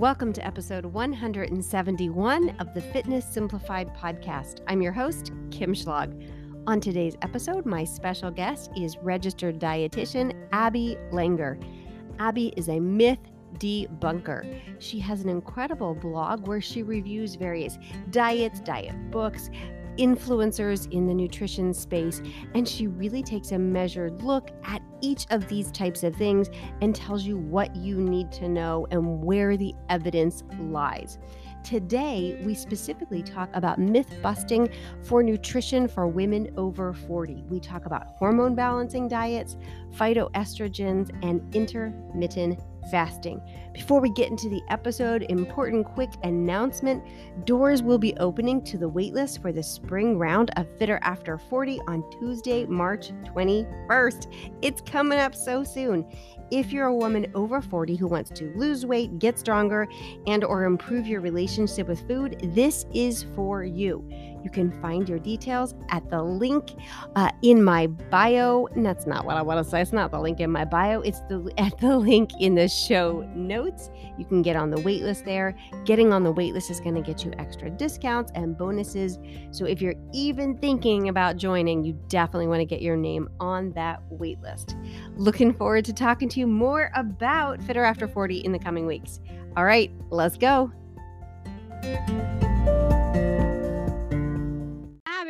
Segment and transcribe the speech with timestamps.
[0.00, 4.60] Welcome to episode 171 of the Fitness Simplified podcast.
[4.66, 6.26] I'm your host, Kim Schlag.
[6.66, 11.62] On today's episode, my special guest is registered dietitian Abby Langer.
[12.18, 13.18] Abby is a myth
[13.58, 14.58] debunker.
[14.78, 17.76] She has an incredible blog where she reviews various
[18.08, 19.50] diets, diet books,
[19.98, 22.22] influencers in the nutrition space,
[22.54, 26.48] and she really takes a measured look at each of these types of things
[26.80, 31.18] and tells you what you need to know and where the evidence lies.
[31.62, 34.70] Today, we specifically talk about myth busting
[35.02, 37.44] for nutrition for women over 40.
[37.48, 39.56] We talk about hormone balancing diets,
[39.94, 42.60] phytoestrogens, and intermittent
[42.90, 43.40] fasting.
[43.72, 47.02] Before we get into the episode, important quick announcement
[47.44, 51.80] doors will be opening to the waitlist for the spring round of Fitter After 40
[51.86, 54.32] on Tuesday, March 21st.
[54.62, 56.04] It's coming up so soon.
[56.50, 59.86] If you're a woman over 40 who wants to lose weight, get stronger,
[60.26, 64.04] and or improve your relationship with food, this is for you.
[64.42, 66.72] You can find your details at the link
[67.16, 68.66] uh, in my bio.
[68.72, 69.80] And that's not what I want to say.
[69.80, 71.00] It's not the link in my bio.
[71.00, 73.90] It's the at the link in the show notes.
[74.18, 75.56] You can get on the waitlist there.
[75.84, 79.18] Getting on the waitlist is going to get you extra discounts and bonuses.
[79.50, 83.72] So if you're even thinking about joining, you definitely want to get your name on
[83.72, 84.76] that waitlist.
[85.16, 89.20] Looking forward to talking to you more about Fitter After 40 in the coming weeks.
[89.56, 90.70] All right, let's go.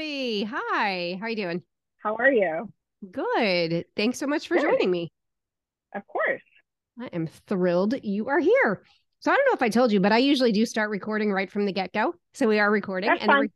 [0.00, 1.18] Hi.
[1.20, 1.62] How are you doing?
[2.02, 2.72] How are you?
[3.10, 3.84] Good.
[3.96, 4.62] Thanks so much for Good.
[4.62, 5.12] joining me.
[5.94, 6.42] Of course.
[6.98, 8.82] I am thrilled you are here.
[9.18, 11.50] So I don't know if I told you, but I usually do start recording right
[11.50, 12.14] from the get go.
[12.32, 13.50] So we are recording, That's and the,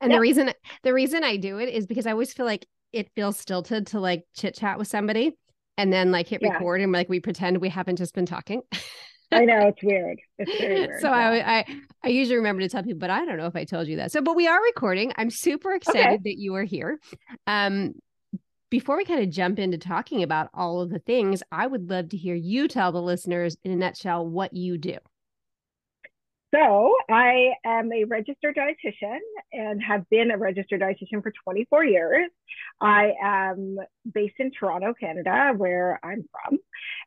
[0.00, 0.16] and yep.
[0.16, 3.38] the reason the reason I do it is because I always feel like it feels
[3.38, 5.36] stilted to like chit chat with somebody,
[5.76, 6.52] and then like hit yeah.
[6.52, 8.62] record and like we pretend we haven't just been talking.
[9.32, 10.20] I know it's weird.
[10.38, 11.00] It's very weird.
[11.00, 11.08] So.
[11.08, 11.64] I, I
[12.02, 14.10] I usually remember to tell people, but I don't know if I told you that.
[14.10, 15.12] So, but we are recording.
[15.16, 16.20] I'm super excited okay.
[16.24, 16.98] that you are here.
[17.46, 17.94] Um,
[18.70, 22.10] before we kind of jump into talking about all of the things, I would love
[22.10, 24.96] to hear you tell the listeners in a nutshell what you do.
[26.54, 29.18] So, I am a registered dietitian
[29.52, 32.30] and have been a registered dietitian for 24 years.
[32.80, 33.78] I am
[34.10, 36.58] based in Toronto, Canada, where I'm from.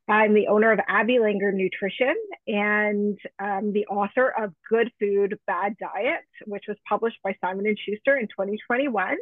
[0.08, 2.16] I'm the owner of Abby Langer Nutrition
[2.48, 7.78] and um, the author of Good Food, Bad Diet, which was published by Simon and
[7.80, 9.18] Schuster in 2021.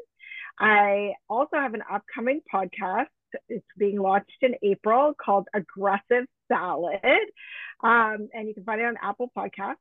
[0.59, 3.05] I also have an upcoming podcast.
[3.47, 6.99] It's being launched in April called Aggressive Salad,
[7.81, 9.75] um, and you can find it on Apple Podcasts.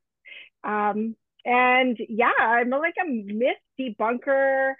[0.62, 4.74] Um, and yeah, I'm like a myth debunker,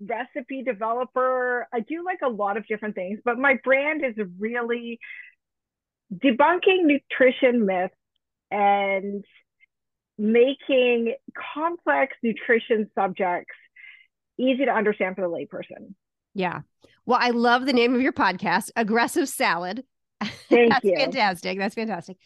[0.00, 1.66] recipe developer.
[1.72, 4.98] I do like a lot of different things, but my brand is really
[6.12, 7.94] debunking nutrition myths
[8.50, 9.24] and
[10.18, 11.14] making
[11.54, 13.54] complex nutrition subjects
[14.38, 15.94] easy to understand for the layperson.
[16.34, 16.60] Yeah.
[17.06, 19.84] Well, I love the name of your podcast, Aggressive Salad.
[20.48, 20.96] Thank That's you.
[20.96, 21.58] fantastic.
[21.58, 22.16] That's fantastic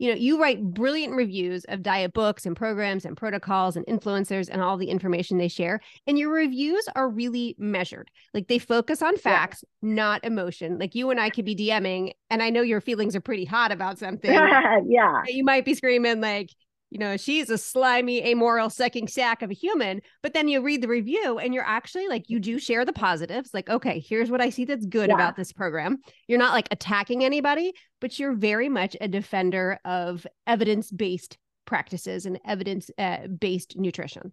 [0.00, 4.48] you know, you write brilliant reviews of diet books and programs and protocols and influencers
[4.50, 5.78] and all the information they share.
[6.06, 8.10] And your reviews are really measured.
[8.32, 9.94] Like they focus on facts, yeah.
[9.94, 10.78] not emotion.
[10.78, 13.72] Like you and I could be DMing, and I know your feelings are pretty hot
[13.72, 14.32] about something.
[14.86, 15.22] yeah.
[15.26, 16.48] You might be screaming, like,
[16.90, 20.02] you know, she's a slimy, amoral, sucking sack of a human.
[20.22, 23.54] But then you read the review and you're actually like, you do share the positives.
[23.54, 25.14] Like, okay, here's what I see that's good yeah.
[25.14, 25.98] about this program.
[26.26, 32.26] You're not like attacking anybody, but you're very much a defender of evidence based practices
[32.26, 34.32] and evidence uh, based nutrition.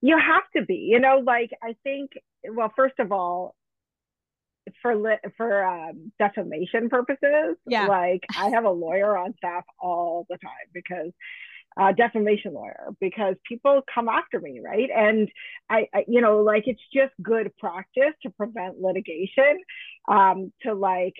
[0.00, 2.12] You have to be, you know, like I think,
[2.50, 3.54] well, first of all,
[4.80, 7.86] for li- for um, defamation purposes, yeah.
[7.86, 11.12] like I have a lawyer on staff all the time because
[11.78, 14.88] uh, defamation lawyer because people come after me, right?
[14.94, 15.28] And
[15.70, 19.58] I, I, you know, like it's just good practice to prevent litigation,
[20.08, 21.14] um, to like,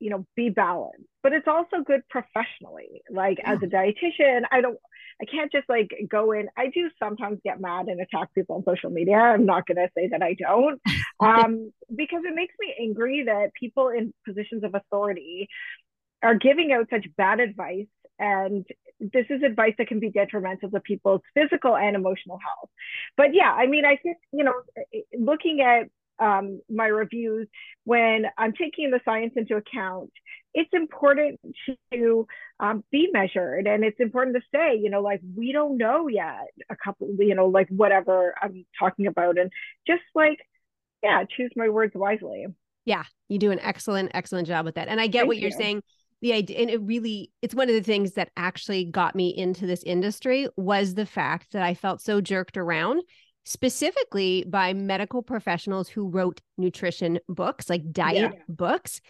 [0.00, 1.04] you know, be balanced.
[1.22, 3.02] But it's also good professionally.
[3.10, 3.52] Like yeah.
[3.52, 4.78] as a dietitian, I don't,
[5.20, 6.48] I can't just like go in.
[6.56, 9.16] I do sometimes get mad and attack people on social media.
[9.16, 10.80] I'm not going to say that I don't,
[11.20, 15.48] um, because it makes me angry that people in positions of authority
[16.22, 17.86] are giving out such bad advice
[18.18, 18.64] and
[19.12, 22.70] this is advice that can be detrimental to people's physical and emotional health.
[23.16, 24.54] But yeah, I mean, I think, you know,
[25.18, 25.88] looking at
[26.18, 27.48] um, my reviews,
[27.84, 30.12] when I'm taking the science into account,
[30.54, 31.40] it's important
[31.92, 32.26] to
[32.60, 36.48] um, be measured and it's important to say, you know, like we don't know yet
[36.70, 39.38] a couple, you know, like whatever I'm talking about.
[39.38, 39.50] And
[39.86, 40.38] just like,
[41.02, 42.46] yeah, choose my words wisely.
[42.84, 44.88] Yeah, you do an excellent, excellent job with that.
[44.88, 45.56] And I get Thank what you're you.
[45.56, 45.82] saying
[46.22, 49.66] the idea and it really it's one of the things that actually got me into
[49.66, 53.02] this industry was the fact that I felt so jerked around
[53.44, 58.42] specifically by medical professionals who wrote nutrition books, like diet yeah.
[58.48, 59.00] books.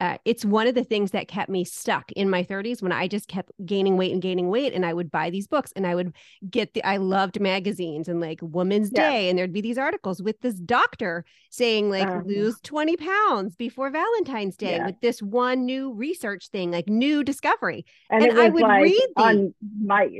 [0.00, 3.06] Uh, it's one of the things that kept me stuck in my 30s when I
[3.06, 4.72] just kept gaining weight and gaining weight.
[4.72, 6.14] And I would buy these books and I would
[6.48, 9.10] get the, I loved magazines and like Woman's yeah.
[9.10, 9.28] Day.
[9.28, 12.22] And there'd be these articles with this doctor saying, like, uh-huh.
[12.24, 14.86] lose 20 pounds before Valentine's Day yeah.
[14.86, 17.84] with this one new research thing, like new discovery.
[18.08, 19.06] And, and I would like read these.
[19.16, 20.12] on mice.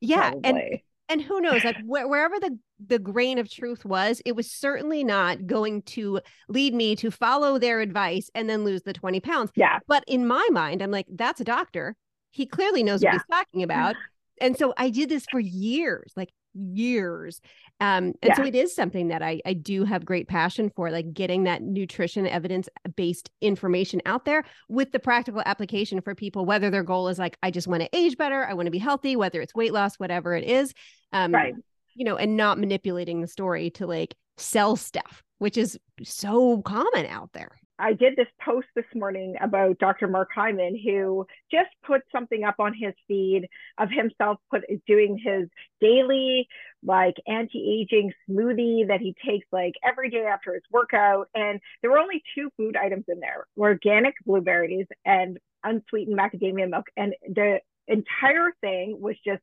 [0.00, 0.30] Yeah.
[0.30, 0.50] Probably.
[0.50, 0.80] And
[1.10, 5.04] and who knows like wh- wherever the the grain of truth was it was certainly
[5.04, 9.50] not going to lead me to follow their advice and then lose the 20 pounds.
[9.54, 9.80] Yeah.
[9.86, 11.96] But in my mind i'm like that's a doctor.
[12.30, 13.10] He clearly knows yeah.
[13.10, 13.96] what he's talking about.
[14.42, 16.14] And so i did this for years.
[16.16, 17.40] Like years.
[17.80, 18.34] Um, and yeah.
[18.36, 21.62] so it is something that I, I do have great passion for, like getting that
[21.62, 27.08] nutrition evidence based information out there with the practical application for people, whether their goal
[27.08, 29.54] is like, I just want to age better, I want to be healthy, whether it's
[29.54, 30.74] weight loss, whatever it is.
[31.12, 31.54] Um, right.
[31.94, 37.06] You know, and not manipulating the story to like sell stuff, which is so common
[37.06, 37.58] out there.
[37.80, 40.06] I did this post this morning about Dr.
[40.06, 43.48] Mark Hyman, who just put something up on his feed
[43.78, 45.48] of himself put doing his
[45.80, 46.46] daily
[46.84, 51.28] like anti-aging smoothie that he takes like every day after his workout.
[51.34, 56.86] And there were only two food items in there: organic blueberries and unsweetened macadamia milk.
[56.96, 59.42] And the entire thing was just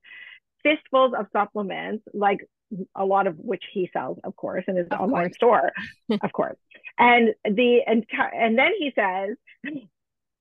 [0.68, 2.40] fistfuls of supplements, like
[2.96, 5.36] a lot of which he sells, of course, in his of online course.
[5.36, 5.72] store,
[6.22, 6.58] of course.
[6.98, 9.36] And the and and then he says,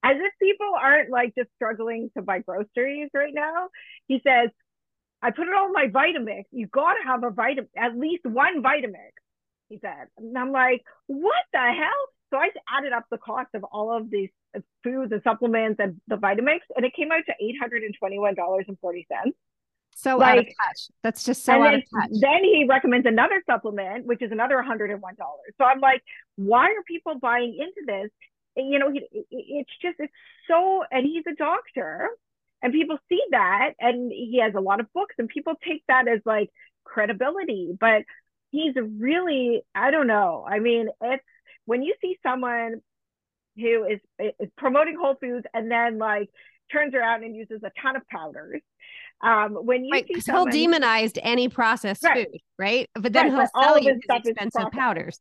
[0.04, 3.68] as if people aren't like just struggling to buy groceries right now,
[4.06, 4.50] he says,
[5.22, 6.44] I put it all in my Vitamix.
[6.52, 9.12] You got to have a vitamin, at least one Vitamix,
[9.68, 10.08] he said.
[10.18, 12.06] And I'm like, what the hell?
[12.30, 16.00] So I added up the cost of all of these uh, foods and supplements and
[16.08, 19.32] the Vitamix, and it came out to $821.40.
[19.98, 20.88] So like, out of touch.
[21.02, 22.20] That's just so out then, of touch.
[22.20, 25.00] Then he recommends another supplement, which is another $101.
[25.56, 26.02] So I'm like,
[26.36, 28.10] why are people buying into this?
[28.56, 30.12] And, you know, he, it's just, it's
[30.48, 32.10] so, and he's a doctor
[32.60, 36.08] and people see that and he has a lot of books and people take that
[36.08, 36.50] as like
[36.84, 38.02] credibility, but
[38.50, 40.44] he's really, I don't know.
[40.46, 41.24] I mean, it's
[41.64, 42.82] when you see someone
[43.56, 46.28] who is, is promoting Whole Foods and then like
[46.70, 48.62] turns around and uses a ton of powders
[49.22, 52.90] um, when you right, someone, he'll demonized any processed right, food, right?
[52.94, 55.18] But then right, he'll sell you his expensive powders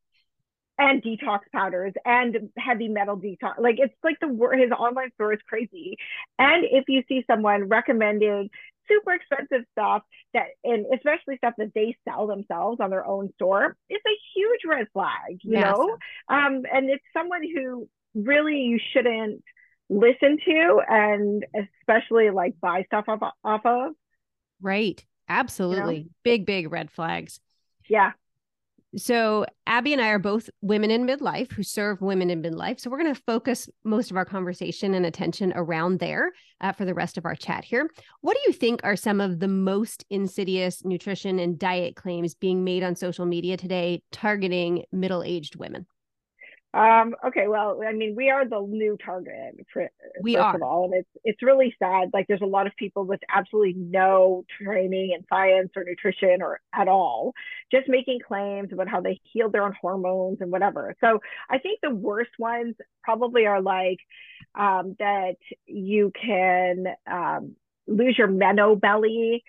[0.78, 3.58] and detox powders and heavy metal detox.
[3.60, 4.28] Like it's like the
[4.58, 5.98] his online store is crazy.
[6.38, 8.50] And if you see someone recommending
[8.88, 10.04] super expensive stuff
[10.34, 14.62] that and especially stuff that they sell themselves on their own store, it's a huge
[14.68, 15.98] red flag, you know?
[16.28, 19.44] Um, and it's someone who really you shouldn't
[19.90, 21.46] listen to and
[21.80, 23.94] especially like buy stuff off, off of.
[24.62, 25.04] Right.
[25.28, 25.96] Absolutely.
[25.96, 26.10] You know?
[26.24, 27.40] Big, big red flags.
[27.88, 28.12] Yeah.
[28.98, 32.80] So, Abby and I are both women in midlife who serve women in midlife.
[32.80, 36.86] So, we're going to focus most of our conversation and attention around there uh, for
[36.86, 37.90] the rest of our chat here.
[38.22, 42.64] What do you think are some of the most insidious nutrition and diet claims being
[42.64, 45.88] made on social media today targeting middle aged women?
[46.76, 49.90] Um, okay, well, I mean, we are the new target for
[50.22, 50.56] we first are.
[50.58, 52.10] of all, and it's it's really sad.
[52.14, 56.60] Like, there's a lot of people with absolutely no training in science or nutrition or
[56.74, 57.34] at all,
[57.72, 60.94] just making claims about how they healed their own hormones and whatever.
[61.00, 64.00] So, I think the worst ones probably are like
[64.54, 67.56] um, that you can um,
[67.88, 69.46] lose your meno belly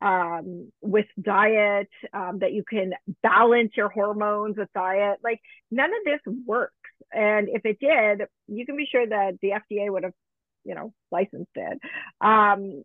[0.00, 5.18] um, with diet, um, that you can balance your hormones with diet.
[5.22, 5.40] Like
[5.70, 6.74] none of this works.
[7.12, 10.14] And if it did, you can be sure that the FDA would have,
[10.64, 11.78] you know, licensed it.
[12.20, 12.82] Um,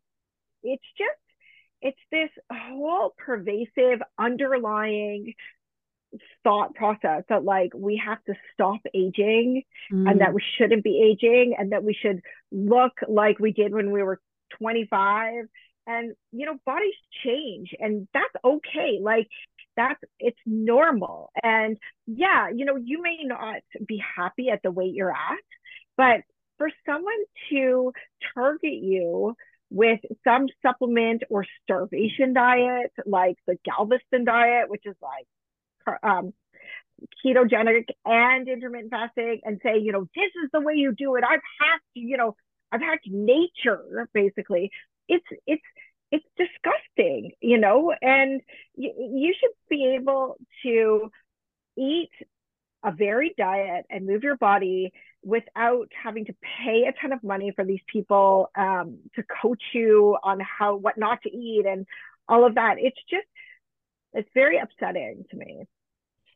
[0.64, 1.12] it's just,
[1.82, 5.34] it's this whole pervasive underlying
[6.44, 10.10] thought process that like we have to stop aging mm.
[10.10, 10.36] and that mm.
[10.36, 14.20] we shouldn't be aging and that we should look like we did when we were
[14.58, 15.46] 25
[15.88, 19.28] and you know bodies change and that's okay like
[19.78, 21.32] that's it's normal.
[21.44, 21.78] And
[22.08, 25.40] yeah you know you may not be happy at the weight you're at
[25.98, 26.22] but
[26.58, 27.14] for someone
[27.50, 27.92] to
[28.34, 29.36] target you
[29.70, 36.34] with some supplement or starvation diet like the galveston diet which is like um,
[37.26, 41.24] ketogenic and intermittent fasting and say you know this is the way you do it.
[41.24, 42.36] I've hacked you know
[42.72, 44.72] i've hacked nature basically
[45.08, 45.64] it's it's
[46.12, 48.42] it's disgusting, you know, and
[48.76, 51.12] y- you should be able to
[51.78, 52.12] eat
[52.84, 54.92] a varied diet and move your body
[55.24, 60.16] without having to pay a ton of money for these people um, to coach you
[60.24, 61.88] on how what not to eat and
[62.28, 62.76] all of that.
[62.78, 63.26] It's just
[64.14, 65.66] it's very upsetting to me.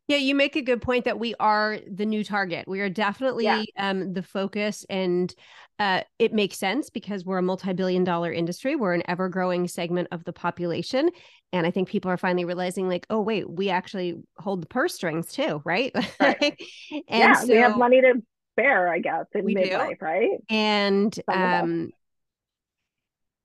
[0.09, 2.67] Yeah, you make a good point that we are the new target.
[2.67, 3.63] We are definitely yeah.
[3.77, 5.31] um, the focus, and
[5.77, 8.75] uh, it makes sense because we're a multi-billion dollar industry.
[8.75, 11.11] We're an ever-growing segment of the population,
[11.53, 14.95] and I think people are finally realizing, like, oh wait, we actually hold the purse
[14.95, 15.91] strings too, right?
[16.19, 16.41] right.
[16.91, 18.15] and yeah, so, we have money to
[18.55, 20.05] spare, I guess, in midlife, do.
[20.05, 20.39] right?
[20.49, 21.91] And um,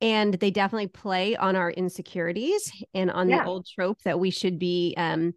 [0.01, 3.43] and they definitely play on our insecurities and on yeah.
[3.43, 5.35] the old trope that we should be um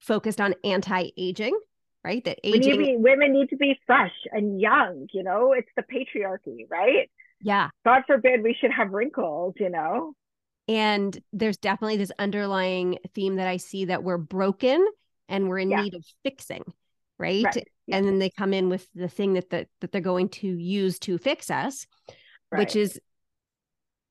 [0.00, 1.58] focused on anti-aging
[2.04, 5.82] right that aging be, women need to be fresh and young you know it's the
[5.82, 10.12] patriarchy right yeah god forbid we should have wrinkles you know
[10.68, 14.86] and there's definitely this underlying theme that i see that we're broken
[15.28, 15.82] and we're in yeah.
[15.82, 16.62] need of fixing
[17.18, 17.68] right, right.
[17.86, 17.96] Yeah.
[17.96, 20.98] and then they come in with the thing that the, that they're going to use
[21.00, 21.86] to fix us
[22.52, 22.60] right.
[22.60, 23.00] which is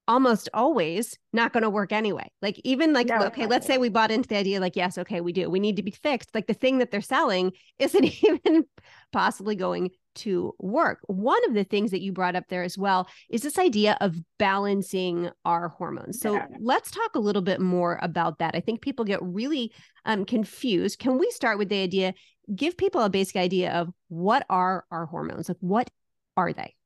[0.08, 2.30] almost always not going to work anyway.
[2.42, 5.22] Like even like no, okay, let's say we bought into the idea like yes, okay,
[5.22, 5.50] we do.
[5.50, 6.34] We need to be fixed.
[6.34, 8.66] Like the thing that they're selling isn't even
[9.12, 11.00] possibly going to work.
[11.08, 14.16] One of the things that you brought up there as well is this idea of
[14.40, 16.20] balancing our hormones.
[16.20, 16.48] So yeah.
[16.60, 18.56] let's talk a little bit more about that.
[18.56, 19.72] I think people get really
[20.06, 21.00] um, confused.
[21.00, 22.14] Can we start with the idea
[22.56, 25.50] give people a basic idea of what are our hormones?
[25.50, 25.90] Like what
[26.36, 26.76] are they?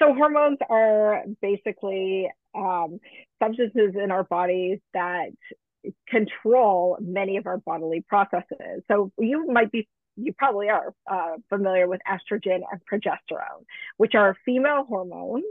[0.00, 2.98] So hormones are basically um,
[3.42, 5.30] substances in our bodies that
[6.08, 8.82] control many of our bodily processes.
[8.88, 13.64] So you might be you probably are uh, familiar with estrogen and progesterone,
[13.96, 15.44] which are female hormones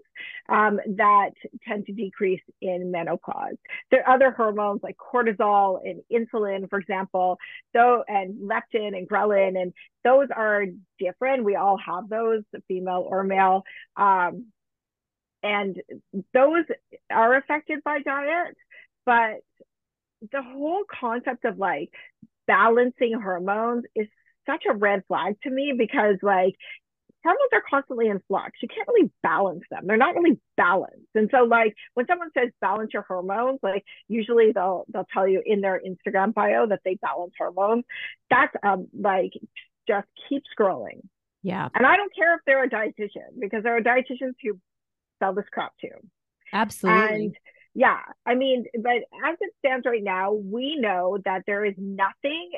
[0.49, 1.31] um, that
[1.67, 3.55] tend to decrease in menopause.
[3.89, 7.37] There are other hormones like cortisol and insulin, for example,
[7.73, 10.65] so and leptin and ghrelin, and those are
[10.99, 11.43] different.
[11.43, 13.63] We all have those, female or male.
[13.97, 14.47] Um,
[15.43, 15.81] and
[16.33, 16.65] those
[17.09, 18.55] are affected by diet,
[19.05, 19.41] but
[20.31, 21.89] the whole concept of like
[22.45, 24.07] balancing hormones is
[24.45, 26.55] such a red flag to me because like
[27.23, 28.51] hormones are constantly in flux.
[28.61, 29.83] You can't really balance them.
[29.85, 31.09] They're not really balanced.
[31.15, 35.41] And so like when someone says balance your hormones, like usually they'll they'll tell you
[35.45, 37.83] in their Instagram bio that they balance hormones.
[38.29, 39.33] That's um like
[39.87, 41.01] just keep scrolling.
[41.43, 41.69] Yeah.
[41.73, 44.59] And I don't care if they're a dietitian because there are dietitians who
[45.19, 45.89] sell this crap too.
[46.53, 47.15] Absolutely.
[47.15, 47.35] And
[47.73, 52.51] yeah, I mean, but as it stands right now, we know that there is nothing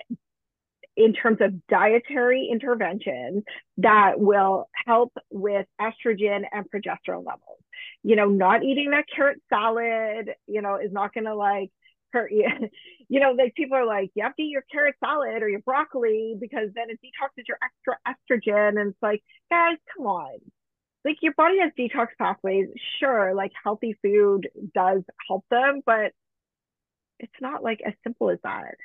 [0.96, 3.44] in terms of dietary intervention
[3.78, 7.60] that will help with estrogen and progesterone levels.
[8.04, 11.72] You know, not eating that carrot salad, you know, is not going to like
[12.12, 12.48] hurt you.
[13.10, 15.62] you know, like people are like, you have to eat your carrot salad or your
[15.62, 18.80] broccoli because then it detoxes your extra estrogen.
[18.80, 20.40] And it's like, guys, come on.
[21.04, 22.68] Like your body has detox pathways.
[23.00, 26.14] Sure, like healthy food does help them, but
[27.20, 28.76] it's not like as simple as that.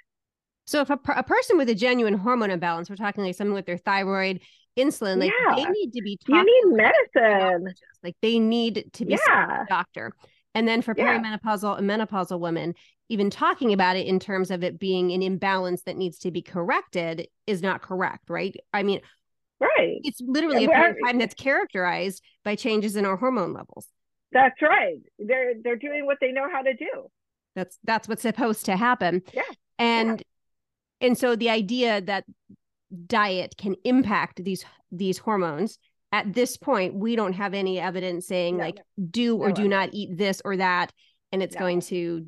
[0.68, 3.64] So if a, a person with a genuine hormone imbalance, we're talking like someone with
[3.64, 4.42] their thyroid,
[4.78, 5.54] insulin, like yeah.
[5.56, 7.72] they need to be you need medicine.
[8.04, 9.62] Like they need to be yeah.
[9.62, 10.12] a doctor.
[10.54, 11.18] And then for yeah.
[11.18, 12.75] perimenopausal and menopausal women,
[13.08, 16.42] even talking about it in terms of it being an imbalance that needs to be
[16.42, 18.54] corrected is not correct, right?
[18.75, 19.00] I mean,
[19.60, 20.00] right.
[20.02, 23.87] It's literally a period of time that's characterized by changes in our hormone levels.
[24.32, 25.00] That's right.
[25.18, 27.06] They're they're doing what they know how to do.
[27.54, 29.22] That's that's what's supposed to happen.
[29.32, 29.42] Yeah.
[29.78, 30.22] And
[31.00, 32.24] and so the idea that
[33.06, 35.78] diet can impact these these hormones
[36.12, 39.06] at this point we don't have any evidence saying no, like no.
[39.10, 40.92] do or no, do not eat this or that
[41.32, 42.24] and it's going to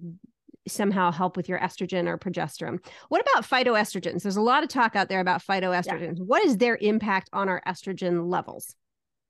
[0.68, 2.78] somehow help with your estrogen or progesterone.
[3.08, 4.22] What about phytoestrogens?
[4.22, 6.18] There's a lot of talk out there about phytoestrogens.
[6.18, 6.24] Yeah.
[6.24, 8.74] What is their impact on our estrogen levels?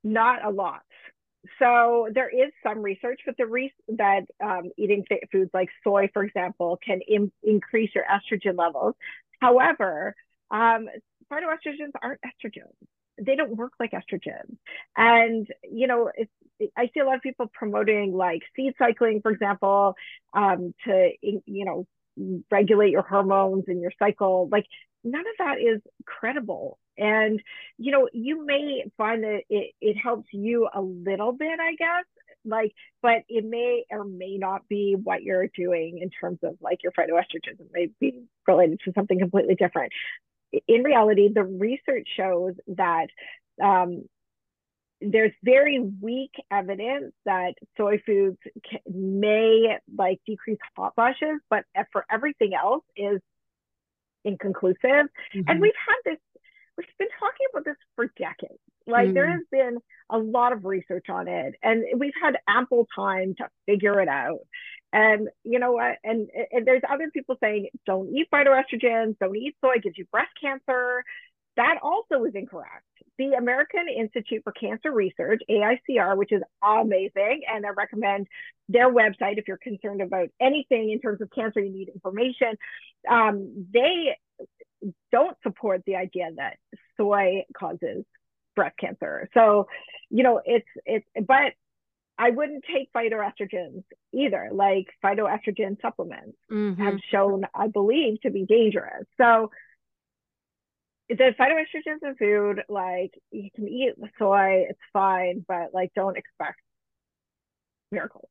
[0.02, 0.82] Not a lot.
[1.58, 6.22] So there is some research, but the re- that um, eating foods like soy, for
[6.22, 8.94] example, can Im- increase your estrogen levels.
[9.40, 10.14] However,
[10.50, 10.88] um,
[11.32, 12.74] phytoestrogens aren't estrogens.
[13.20, 14.56] They don't work like estrogens.
[14.96, 16.10] And, you know,
[16.76, 19.94] I see a lot of people promoting like seed cycling, for example,
[20.34, 21.86] um, to, you know,
[22.50, 24.48] regulate your hormones and your cycle.
[24.50, 24.66] Like
[25.04, 26.78] none of that is credible.
[26.98, 27.42] And,
[27.78, 32.04] you know, you may find that it, it helps you a little bit, I guess,
[32.44, 36.82] like but it may or may not be what you're doing in terms of like
[36.82, 37.60] your phytoestrogens.
[37.60, 39.92] It may be related to something completely different.
[40.66, 43.06] In reality the research shows that
[43.62, 44.04] um,
[45.00, 52.04] there's very weak evidence that soy foods can, may like decrease hot flashes but for
[52.10, 53.20] everything else is
[54.24, 54.78] inconclusive.
[54.84, 55.40] Mm-hmm.
[55.48, 56.18] and we've had this
[56.80, 58.60] we've been talking about this for decades.
[58.86, 59.14] Like mm.
[59.14, 59.78] there has been
[60.10, 64.40] a lot of research on it, and we've had ample time to figure it out.
[64.92, 65.98] And you know what?
[66.02, 70.32] And, and there's other people saying don't eat phytoestrogens, don't eat soy, gives you breast
[70.40, 71.04] cancer.
[71.56, 72.84] That also is incorrect.
[73.18, 78.26] The American Institute for Cancer Research, AICR, which is amazing, and I recommend
[78.68, 82.56] their website if you're concerned about anything in terms of cancer, you need information.
[83.08, 84.16] Um, they
[85.12, 86.56] don't support the idea that
[86.96, 88.04] soy causes
[88.56, 89.28] breast cancer.
[89.34, 89.66] So,
[90.10, 91.52] you know, it's it's but
[92.18, 93.82] I wouldn't take phytoestrogens
[94.12, 94.50] either.
[94.52, 96.82] Like phytoestrogen supplements mm-hmm.
[96.82, 99.06] have shown, I believe, to be dangerous.
[99.16, 99.50] So
[101.08, 106.16] the phytoestrogens in food, like you can eat the soy, it's fine, but like don't
[106.16, 106.60] expect
[107.90, 108.28] miracles.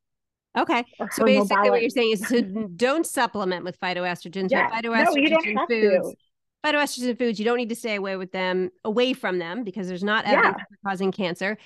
[0.57, 0.83] Okay.
[1.11, 2.41] So basically what you're saying is to
[2.75, 4.69] don't supplement with phytoestrogens, yeah.
[4.69, 6.09] phytoestrogens no, in foods.
[6.09, 6.15] To.
[6.65, 10.03] Phytoestrogen foods, you don't need to stay away with them, away from them because there's
[10.03, 10.89] not evidence yeah.
[10.89, 11.57] causing cancer.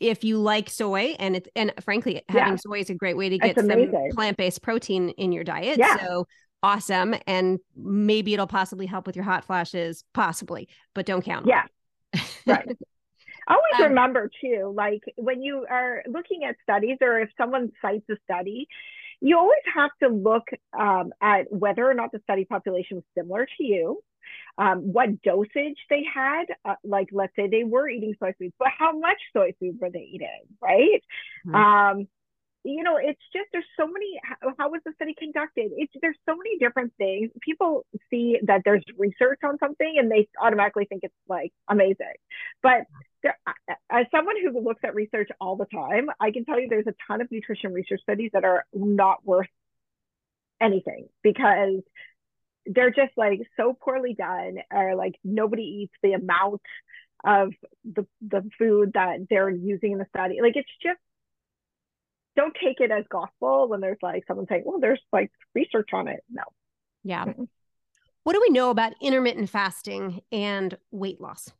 [0.00, 2.56] If you like soy and it's and frankly, having yeah.
[2.56, 3.68] soy is a great way to get some
[4.12, 5.78] plant-based protein in your diet.
[5.78, 5.98] Yeah.
[5.98, 6.26] So
[6.62, 7.14] awesome.
[7.26, 11.46] And maybe it'll possibly help with your hot flashes, possibly, but don't count.
[11.46, 11.64] Yeah.
[12.46, 12.76] right.
[13.48, 18.04] Always um, remember too, like when you are looking at studies or if someone cites
[18.08, 18.68] a study,
[19.22, 20.48] you always have to look
[20.78, 24.02] um, at whether or not the study population was similar to you,
[24.58, 26.46] um, what dosage they had.
[26.64, 29.90] Uh, like, let's say they were eating soy foods, but how much soy food were
[29.90, 31.02] they eating, right?
[31.46, 31.54] Mm-hmm.
[31.54, 32.08] Um,
[32.64, 34.20] you know, it's just there's so many.
[34.24, 35.70] How, how was the study conducted?
[35.76, 37.30] It's there's so many different things.
[37.40, 42.14] People see that there's research on something and they automatically think it's like amazing,
[42.62, 42.82] but
[43.22, 43.36] there,
[43.90, 46.94] as someone who looks at research all the time, I can tell you there's a
[47.06, 49.48] ton of nutrition research studies that are not worth
[50.60, 51.80] anything because
[52.66, 56.62] they're just like so poorly done or like nobody eats the amount
[57.24, 57.52] of
[57.84, 60.40] the the food that they're using in the study.
[60.40, 60.98] Like it's just
[62.36, 66.08] don't take it as gospel when there's like someone saying, well, there's like research on
[66.08, 66.20] it.
[66.30, 66.42] No.
[67.04, 67.26] Yeah.
[67.26, 67.44] Mm-hmm.
[68.24, 71.52] What do we know about intermittent fasting and weight loss?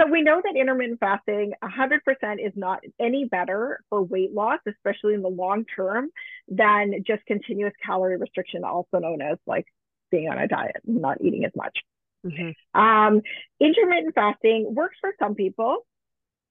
[0.00, 1.98] So we know that intermittent fasting 100%
[2.46, 6.08] is not any better for weight loss, especially in the long term,
[6.48, 9.66] than just continuous calorie restriction, also known as like
[10.10, 11.78] being on a diet, not eating as much.
[12.24, 12.80] Mm-hmm.
[12.80, 13.20] Um,
[13.60, 15.86] intermittent fasting works for some people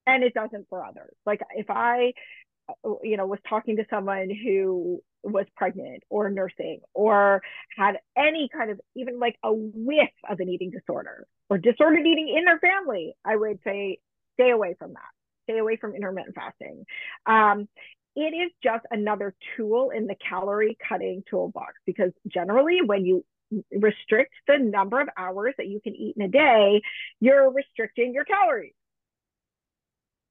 [0.05, 1.13] and it doesn't for others.
[1.25, 2.13] Like if I
[3.03, 7.41] you know, was talking to someone who was pregnant or nursing or
[7.77, 12.33] had any kind of even like a whiff of an eating disorder or disordered eating
[12.37, 13.99] in their family, I would say
[14.35, 15.09] stay away from that.
[15.43, 16.85] Stay away from intermittent fasting.
[17.25, 17.67] Um,
[18.15, 23.25] it is just another tool in the calorie cutting toolbox because generally when you
[23.71, 26.81] restrict the number of hours that you can eat in a day,
[27.19, 28.73] you're restricting your calories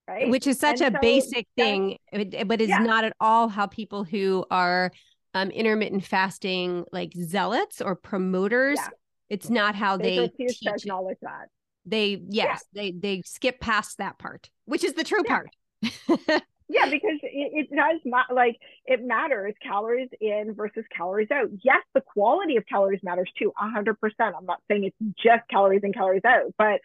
[0.09, 0.29] right?
[0.29, 1.99] Which is such and a so basic thing,
[2.47, 2.79] but is yeah.
[2.79, 4.91] not at all how people who are
[5.35, 8.79] um, intermittent fasting like zealots or promoters.
[8.81, 8.89] Yeah.
[9.29, 11.49] It's not how they, they teach to acknowledge that.
[11.85, 12.83] They yes, yeah.
[12.83, 15.51] they they skip past that part, which is the true part.
[15.83, 21.49] yeah, because it, it does ma- like it matters calories in versus calories out.
[21.63, 24.35] Yes, the quality of calories matters too, hundred percent.
[24.37, 26.81] I'm not saying it's just calories in calories out, but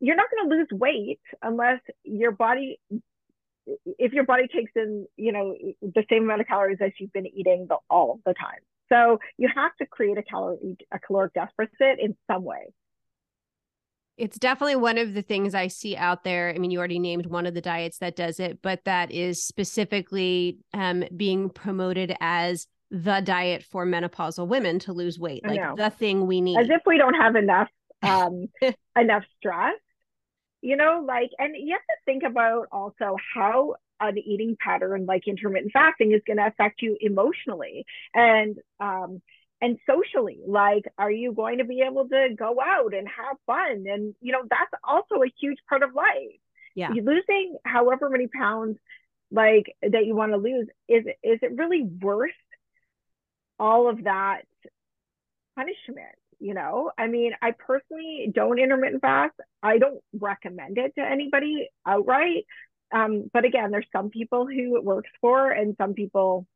[0.00, 2.78] you're not going to lose weight unless your body
[3.84, 7.26] if your body takes in you know the same amount of calories as you've been
[7.26, 11.32] eating the, all of the time so you have to create a calorie a caloric
[11.34, 12.66] deficit in some way
[14.16, 16.52] it's definitely one of the things I see out there.
[16.52, 19.44] I mean, you already named one of the diets that does it, but that is
[19.44, 25.90] specifically um, being promoted as the diet for menopausal women to lose weight, like the
[25.90, 26.58] thing we need.
[26.58, 27.68] As if we don't have enough
[28.02, 28.48] um,
[28.96, 29.74] enough stress
[30.60, 35.26] you know like and you have to think about also how an eating pattern like
[35.26, 39.20] intermittent fasting is going to affect you emotionally and um
[39.60, 40.40] and socially.
[40.46, 43.84] Like are you going to be able to go out and have fun?
[43.88, 46.38] And you know that's also a huge part of life.
[46.74, 46.92] Yeah.
[46.92, 48.78] You're losing however many pounds
[49.30, 52.30] like that you want to lose is is it really worth
[53.58, 54.42] all of that
[55.56, 59.34] punishment you know i mean i personally don't intermittent fast.
[59.62, 62.46] I don't recommend it to anybody outright.
[62.92, 66.46] Um, but again there's some people who it works for and some people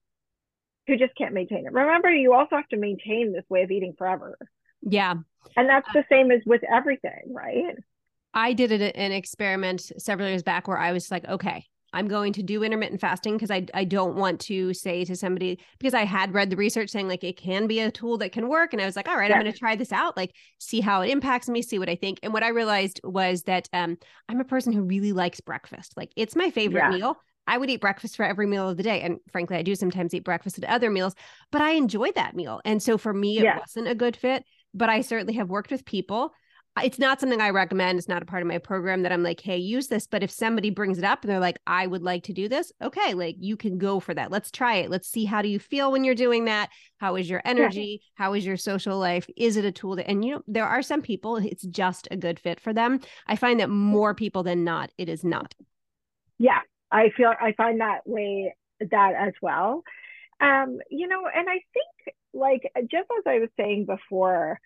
[0.86, 1.72] who just can't maintain it.
[1.72, 4.36] Remember you also have to maintain this way of eating forever.
[4.80, 5.14] Yeah.
[5.56, 7.76] And that's the same as with everything right?
[8.34, 12.42] I did an experiment several years back where i was like okay I'm going to
[12.42, 16.34] do intermittent fasting because I, I don't want to say to somebody because I had
[16.34, 18.72] read the research saying like it can be a tool that can work.
[18.72, 19.36] And I was like, all right, yeah.
[19.36, 21.96] I'm going to try this out, like see how it impacts me, see what I
[21.96, 22.20] think.
[22.22, 25.94] And what I realized was that um, I'm a person who really likes breakfast.
[25.96, 26.90] Like it's my favorite yeah.
[26.90, 27.16] meal.
[27.46, 29.00] I would eat breakfast for every meal of the day.
[29.00, 31.14] And frankly, I do sometimes eat breakfast at other meals,
[31.50, 32.60] but I enjoy that meal.
[32.64, 33.58] And so for me, it yeah.
[33.58, 36.32] wasn't a good fit, but I certainly have worked with people
[36.82, 37.98] it's not something I recommend.
[37.98, 40.06] It's not a part of my program that I'm like, hey, use this.
[40.06, 42.72] But if somebody brings it up and they're like, I would like to do this,
[42.80, 44.30] okay, like you can go for that.
[44.30, 44.90] Let's try it.
[44.90, 46.70] Let's see how do you feel when you're doing that?
[46.98, 48.00] How is your energy?
[48.00, 48.24] Yeah.
[48.24, 49.28] How is your social life?
[49.36, 52.16] Is it a tool that and you know, there are some people it's just a
[52.16, 53.00] good fit for them.
[53.26, 55.54] I find that more people than not, it is not.
[56.38, 56.60] Yeah.
[56.90, 59.82] I feel I find that way that as well.
[60.40, 64.58] Um, you know, and I think like just as I was saying before,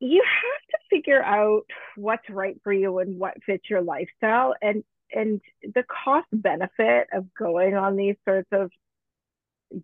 [0.00, 1.62] you have to figure out
[1.96, 7.32] what's right for you and what fits your lifestyle and and the cost benefit of
[7.34, 8.70] going on these sorts of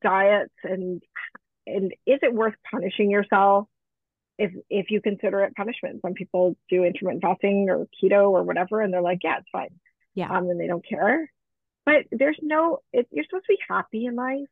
[0.02, 1.02] diets and
[1.66, 3.66] and is it worth punishing yourself
[4.38, 6.00] if if you consider it punishment?
[6.02, 9.70] Some people do intermittent fasting or keto or whatever and they're like yeah it's fine.
[10.14, 10.30] Yeah.
[10.30, 11.30] Um and they don't care.
[11.86, 14.48] But there's no it, you're supposed to be happy in life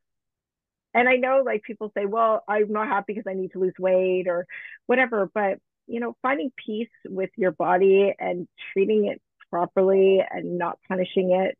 [0.95, 3.75] and I know like people say, well, I'm not happy because I need to lose
[3.79, 4.47] weight or
[4.87, 10.79] whatever, but you know, finding peace with your body and treating it properly and not
[10.89, 11.59] punishing it,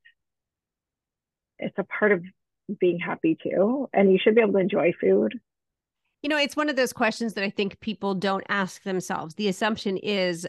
[1.59, 2.23] it's a part of
[2.81, 3.89] being happy too.
[3.93, 5.39] And you should be able to enjoy food.
[6.23, 9.35] You know, it's one of those questions that I think people don't ask themselves.
[9.35, 10.47] The assumption is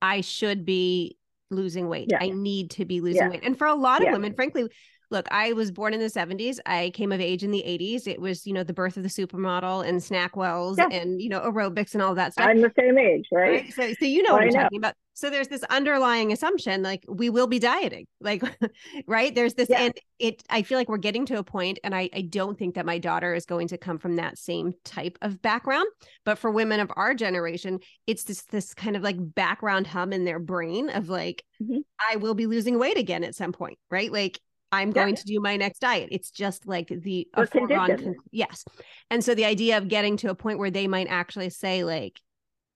[0.00, 1.16] I should be
[1.50, 2.08] losing weight.
[2.10, 2.18] Yeah.
[2.20, 3.28] I need to be losing yeah.
[3.30, 3.40] weight.
[3.42, 4.12] And for a lot of yeah.
[4.12, 4.68] women, frankly,
[5.10, 6.58] look, I was born in the 70s.
[6.66, 8.06] I came of age in the 80s.
[8.06, 10.88] It was, you know, the birth of the supermodel and SnackWells yeah.
[10.90, 12.46] and, you know, aerobics and all that stuff.
[12.46, 13.62] I'm the same age, right?
[13.62, 13.72] right?
[13.72, 14.62] So, so you know what I'm know.
[14.62, 14.94] talking about.
[15.14, 18.42] So there's this underlying assumption like we will be dieting, like,
[19.06, 19.34] right?
[19.34, 19.82] There's this, yeah.
[19.82, 22.76] and it, I feel like we're getting to a point, and I, I don't think
[22.76, 25.88] that my daughter is going to come from that same type of background.
[26.24, 30.24] But for women of our generation, it's this, this kind of like background hum in
[30.24, 31.80] their brain of like, mm-hmm.
[32.10, 34.10] I will be losing weight again at some point, right?
[34.10, 34.40] Like,
[34.72, 36.10] I'm going to do my next diet.
[36.12, 38.64] It's just like the a foregone con- yes.
[39.10, 42.20] And so the idea of getting to a point where they might actually say like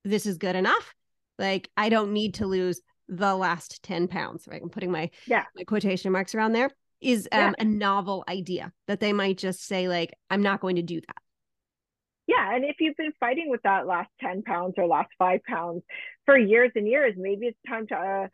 [0.04, 0.92] this is good enough.
[1.38, 4.60] Like I don't need to lose the last 10 pounds, right?
[4.62, 5.44] I'm putting my yeah.
[5.54, 7.52] my quotation marks around there is um, yeah.
[7.58, 11.16] a novel idea that they might just say like I'm not going to do that.
[12.26, 15.82] Yeah, and if you've been fighting with that last 10 pounds or last 5 pounds
[16.24, 18.28] for years and years, maybe it's time to uh,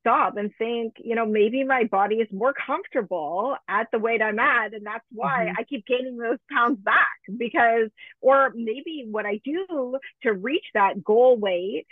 [0.00, 4.38] stop and think, you know, maybe my body is more comfortable at the weight I'm
[4.38, 4.74] at.
[4.74, 5.56] And that's why mm-hmm.
[5.58, 11.04] I keep gaining those pounds back because, or maybe what I do to reach that
[11.04, 11.86] goal weight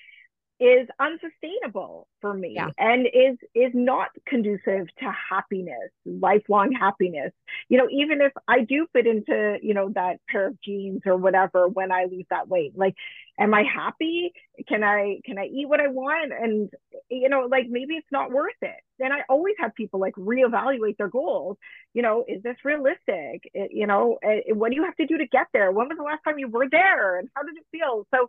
[0.61, 2.68] is unsustainable for me yeah.
[2.79, 7.33] and is is not conducive to happiness lifelong happiness.
[7.68, 11.16] You know even if i do fit into you know that pair of jeans or
[11.16, 12.94] whatever when i lose that weight like
[13.38, 14.33] am i happy?
[14.68, 16.33] Can i can i eat what i want?
[16.33, 16.71] And
[17.09, 18.81] you know like maybe it's not worth it.
[18.99, 21.57] Then i always have people like reevaluate their goals.
[21.94, 23.49] You know is this realistic?
[23.55, 25.71] It, you know it, what do you have to do to get there?
[25.71, 27.18] When was the last time you were there?
[27.18, 28.07] And how did it feel?
[28.12, 28.29] So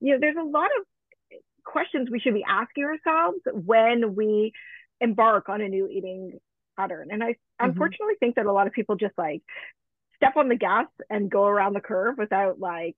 [0.00, 0.86] you know there's a lot of
[1.66, 4.52] questions we should be asking ourselves when we
[5.00, 6.38] embark on a new eating
[6.78, 7.08] pattern.
[7.10, 7.70] And I mm-hmm.
[7.70, 9.42] unfortunately think that a lot of people just like
[10.16, 12.96] step on the gas and go around the curve without like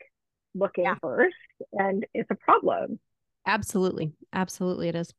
[0.55, 0.95] looking yeah.
[1.01, 1.35] first.
[1.73, 3.01] And it's a problem.
[3.47, 4.13] Absolutely.
[4.33, 5.13] Absolutely it is.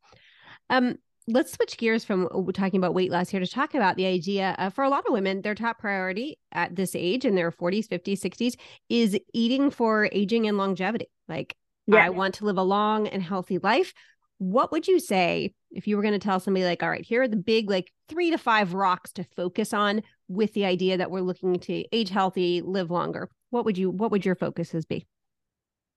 [0.70, 4.06] Um, let's switch gears from uh, talking about weight loss here to talk about the
[4.06, 7.52] idea of, for a lot of women their top priority at this age in their
[7.52, 8.56] 40s 50s 60s
[8.90, 11.56] is eating for aging and longevity like
[11.96, 12.06] yeah.
[12.06, 13.94] I want to live a long and healthy life.
[14.38, 17.24] What would you say if you were going to tell somebody like, all right, here
[17.24, 21.12] are the big like three to five rocks to focus on with the idea that
[21.12, 23.30] we're looking to age healthy, live longer?
[23.50, 25.06] What would you what would your focuses be?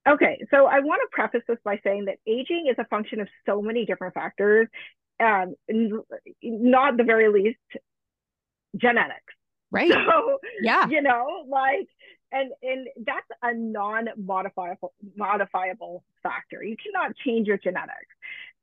[0.09, 3.29] Okay, so I want to preface this by saying that aging is a function of
[3.47, 4.67] so many different factors,
[5.21, 5.55] um,
[6.43, 7.59] not the very least
[8.77, 9.33] genetics.
[9.71, 9.91] Right.
[9.91, 10.89] So, yeah.
[10.89, 11.89] You know, like
[12.33, 16.63] and and that's a non-modifiable modifiable factor.
[16.63, 18.15] You cannot change your genetics.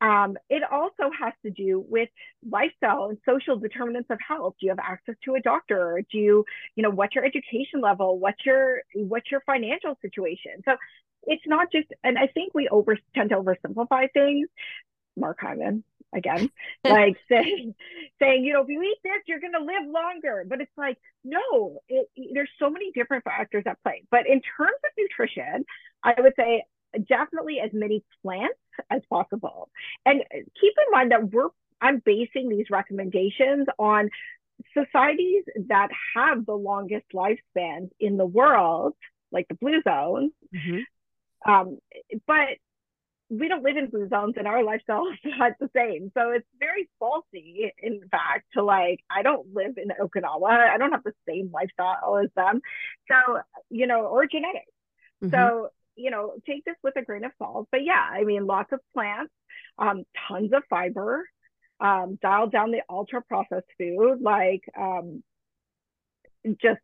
[0.01, 2.10] Um, it also has to do with
[2.49, 4.55] lifestyle and social determinants of health.
[4.60, 6.01] Do you have access to a doctor?
[6.10, 8.17] Do you, you know, what's your education level?
[8.17, 10.63] What's your what's your financial situation?
[10.65, 10.75] So
[11.23, 14.47] it's not just, and I think we over tend to oversimplify things.
[15.17, 16.50] Mark Hyman, again,
[16.84, 17.76] like saying,
[18.19, 20.45] saying, you know, if you eat this, you're going to live longer.
[20.48, 24.04] But it's like, no, it, there's so many different factors at play.
[24.12, 25.65] But in terms of nutrition,
[26.04, 26.63] I would say
[27.08, 28.58] definitely as many plants
[28.89, 29.69] as possible.
[30.06, 30.24] And
[30.60, 31.50] keep in mind that we're
[31.82, 34.10] I'm basing these recommendations on
[34.74, 38.93] societies that have the longest lifespans in the world,
[39.32, 40.32] like the blue zone.
[40.54, 41.52] Mm-hmm.
[41.52, 41.80] Um,
[42.28, 42.58] but
[43.29, 46.11] we don't live in blue zones and our lifestyle is not the same.
[46.17, 50.49] So it's very faulty, in fact, to like, I don't live in Okinawa.
[50.49, 52.61] I don't have the same lifestyle as them.
[53.07, 53.39] So,
[53.69, 54.71] you know, or genetics.
[55.23, 55.35] Mm-hmm.
[55.35, 57.67] So, you know, take this with a grain of salt.
[57.71, 59.33] But yeah, I mean, lots of plants,
[59.77, 61.25] um, tons of fiber,
[61.79, 65.23] um, dial down the ultra processed food, like um,
[66.62, 66.80] just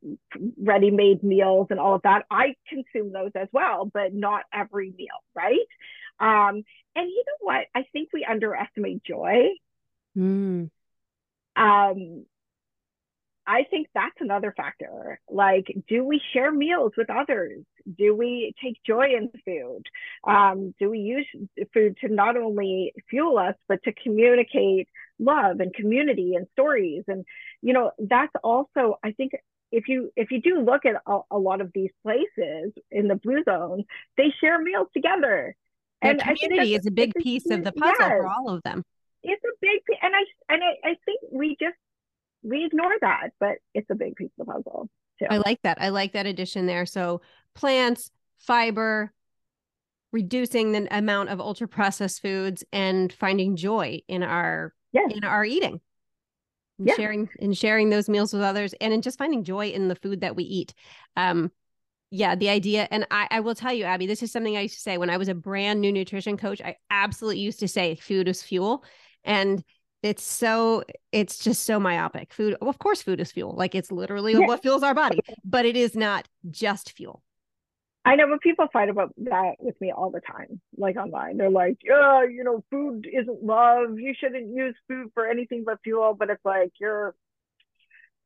[0.57, 2.25] ready made meals and all of that.
[2.29, 5.57] I consume those as well, but not every meal, right?
[6.19, 6.63] Um,
[6.95, 7.65] and you know what?
[7.73, 9.49] I think we underestimate joy.
[10.17, 10.69] Mm.
[11.55, 12.25] Um,
[13.47, 15.19] I think that's another factor.
[15.29, 17.63] Like, do we share meals with others?
[17.97, 19.83] Do we take joy in food?
[20.23, 21.27] Um, do we use
[21.73, 24.87] food to not only fuel us, but to communicate
[25.19, 27.03] love and community and stories?
[27.07, 27.23] And,
[27.61, 29.33] you know, that's also, I think,
[29.71, 33.15] if you if you do look at a, a lot of these places in the
[33.15, 33.83] blue zone,
[34.15, 35.55] they share meals together.
[36.01, 38.83] And community is a big piece of the puzzle yes, for all of them.
[39.23, 41.75] It's a big and I and I, I think we just
[42.45, 45.25] we ignore that, but it's a big piece of the puzzle too.
[45.29, 45.81] I like that.
[45.81, 46.85] I like that addition there.
[46.85, 47.21] So
[47.53, 49.11] plants, fiber,
[50.11, 55.11] reducing the amount of ultra processed foods and finding joy in our yes.
[55.13, 55.81] in our eating.
[56.77, 56.95] And yeah.
[56.95, 60.21] sharing and sharing those meals with others and in just finding joy in the food
[60.21, 60.73] that we eat.
[61.15, 61.51] Um
[62.11, 64.75] yeah, the idea, and I, I will tell you, Abby, this is something I used
[64.75, 66.61] to say when I was a brand new nutrition coach.
[66.61, 68.85] I absolutely used to say food is fuel.
[69.25, 69.61] And
[70.05, 72.31] it's so it's just so myopic.
[72.31, 73.55] Food of course food is fuel.
[73.57, 74.45] Like it's literally yeah.
[74.45, 77.23] what fuels our body but it is not just fuel.
[78.07, 81.37] I know but people fight about that with me all the time like online.
[81.37, 83.97] They're like yeah you know food isn't love.
[83.97, 86.13] You shouldn't use food for anything but fuel.
[86.13, 87.15] But it's like you're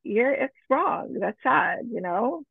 [0.03, 1.15] you're it's wrong.
[1.17, 2.43] That's sad you know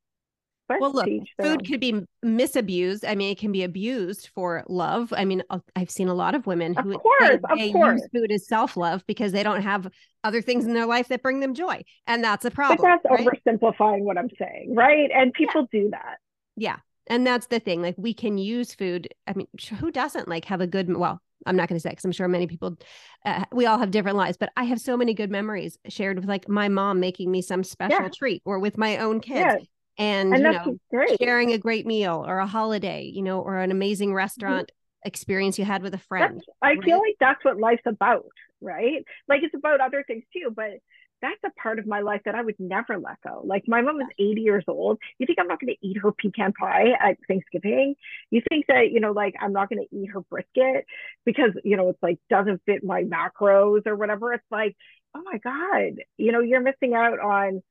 [0.69, 1.09] well, look,
[1.41, 3.05] food could be misabused.
[3.09, 5.13] I mean, it can be abused for love.
[5.17, 5.43] I mean,
[5.75, 8.01] I've seen a lot of women who of course, they, of course.
[8.01, 9.89] use food as self love because they don't have
[10.25, 12.79] other things in their life that bring them joy, and that's a problem.
[12.81, 13.41] But that's right?
[13.47, 15.11] oversimplifying what I'm saying, right?
[15.15, 15.81] And people yeah.
[15.81, 16.17] do that.
[16.57, 16.77] Yeah,
[17.07, 17.81] and that's the thing.
[17.81, 19.09] Like, we can use food.
[19.27, 20.95] I mean, who doesn't like have a good?
[20.95, 22.77] Well, I'm not going to say because I'm sure many people,
[23.25, 26.29] uh, we all have different lives, but I have so many good memories shared with
[26.29, 28.11] like my mom making me some special yeah.
[28.15, 29.41] treat or with my own kids.
[29.41, 29.65] Yeah
[29.99, 31.19] and, and you know great.
[31.21, 34.17] sharing a great meal or a holiday you know or an amazing mm-hmm.
[34.17, 35.09] restaurant mm-hmm.
[35.09, 36.85] experience you had with a friend that's, i right?
[36.85, 38.27] feel like that's what life's about
[38.61, 40.79] right like it's about other things too but
[41.21, 43.43] that's a part of my life that I would never let go.
[43.45, 44.99] Like my mom is 80 years old.
[45.19, 47.97] You think I'm not going to eat her pecan pie at Thanksgiving?
[48.31, 50.87] You think that, you know, like I'm not going to eat her brisket
[51.25, 54.33] because, you know, it's like doesn't fit my macros or whatever.
[54.33, 54.77] It's like,
[55.15, 57.63] oh my God, you know, you're missing out on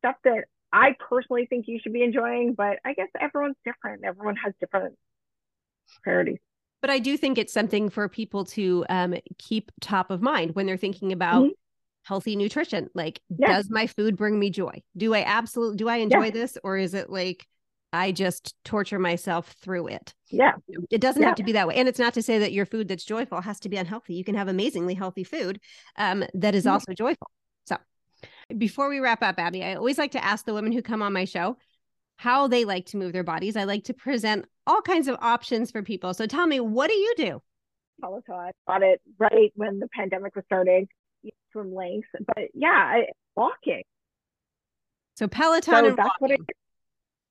[0.00, 4.04] stuff that I personally think you should be enjoying, but I guess everyone's different.
[4.04, 4.96] Everyone has different
[6.02, 6.38] priorities.
[6.80, 10.66] But I do think it's something for people to um, keep top of mind when
[10.66, 11.52] they're thinking about mm-hmm.
[12.04, 12.88] healthy nutrition.
[12.94, 13.54] Like, yeah.
[13.54, 14.82] does my food bring me joy?
[14.96, 16.30] Do I absolutely do I enjoy yeah.
[16.30, 17.46] this, or is it like
[17.92, 20.14] I just torture myself through it?
[20.30, 20.52] Yeah,
[20.90, 21.28] it doesn't yeah.
[21.28, 21.74] have to be that way.
[21.74, 24.14] And it's not to say that your food that's joyful has to be unhealthy.
[24.14, 25.60] You can have amazingly healthy food
[25.96, 26.74] um, that is mm-hmm.
[26.74, 27.30] also joyful.
[28.56, 31.12] Before we wrap up, Abby, I always like to ask the women who come on
[31.12, 31.56] my show
[32.16, 33.56] how they like to move their bodies.
[33.56, 36.14] I like to present all kinds of options for people.
[36.14, 37.42] So tell me, what do you do?
[38.00, 38.34] Peloton.
[38.34, 40.88] I got it right when the pandemic was starting.
[41.52, 43.82] Swim lengths, but yeah, I, walking.
[45.16, 46.38] So Peloton so and that's walking.
[46.38, 46.56] What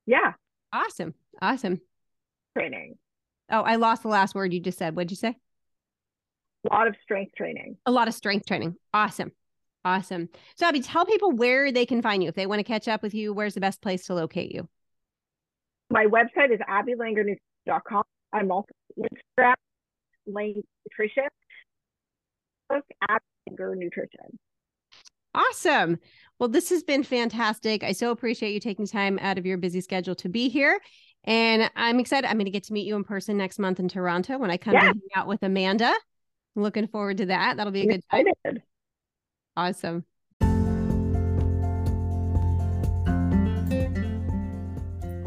[0.06, 0.34] yeah.
[0.74, 1.14] Awesome.
[1.42, 1.82] Awesome.
[2.58, 2.96] Training.
[3.50, 4.96] Oh, I lost the last word you just said.
[4.96, 5.36] What'd you say?
[6.70, 7.78] A lot of strength training.
[7.86, 8.76] A lot of strength training.
[8.94, 9.32] Awesome.
[9.88, 10.28] Awesome.
[10.58, 12.28] So, Abby, tell people where they can find you.
[12.28, 14.68] If they want to catch up with you, where's the best place to locate you?
[15.90, 18.04] My website is abbylangernutrition.com.
[18.34, 18.68] I'm also
[19.00, 19.54] Instagram,
[20.26, 21.30] Lane Nutrition,
[22.70, 24.38] Abby Langer Nutrition.
[25.34, 26.00] Awesome.
[26.38, 27.82] Well, this has been fantastic.
[27.82, 30.82] I so appreciate you taking time out of your busy schedule to be here.
[31.24, 32.28] And I'm excited.
[32.28, 34.58] I'm going to get to meet you in person next month in Toronto when I
[34.58, 34.82] come yeah.
[34.82, 35.94] to hang out with Amanda.
[36.58, 37.56] I'm looking forward to that.
[37.56, 38.34] That'll be a I'm good excited.
[38.46, 38.62] time.
[39.58, 40.06] Awesome.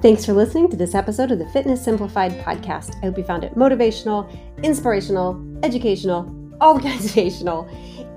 [0.01, 2.97] Thanks for listening to this episode of the Fitness Simplified podcast.
[2.99, 4.31] I hope you found it motivational,
[4.63, 6.25] inspirational, educational,
[6.63, 7.69] educational.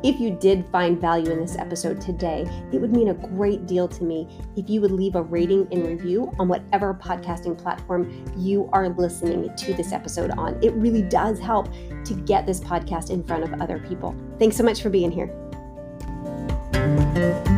[0.04, 3.88] If you did find value in this episode today, it would mean a great deal
[3.88, 8.70] to me if you would leave a rating and review on whatever podcasting platform you
[8.72, 10.62] are listening to this episode on.
[10.62, 11.74] It really does help
[12.06, 14.16] to get this podcast in front of other people.
[14.40, 15.43] Thanks so much for being here.
[16.96, 17.53] Thank you.